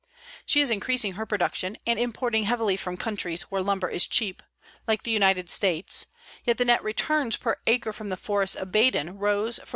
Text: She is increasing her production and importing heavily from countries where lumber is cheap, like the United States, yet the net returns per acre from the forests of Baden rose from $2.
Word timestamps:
She 0.47 0.61
is 0.61 0.71
increasing 0.71 1.13
her 1.13 1.27
production 1.27 1.77
and 1.85 1.99
importing 1.99 2.45
heavily 2.45 2.75
from 2.75 2.97
countries 2.97 3.43
where 3.51 3.61
lumber 3.61 3.87
is 3.87 4.07
cheap, 4.07 4.41
like 4.87 5.03
the 5.03 5.11
United 5.11 5.47
States, 5.51 6.07
yet 6.43 6.57
the 6.57 6.65
net 6.65 6.83
returns 6.83 7.37
per 7.37 7.57
acre 7.67 7.93
from 7.93 8.09
the 8.09 8.17
forests 8.17 8.55
of 8.55 8.71
Baden 8.71 9.19
rose 9.19 9.59
from 9.59 9.65
$2. 9.67 9.69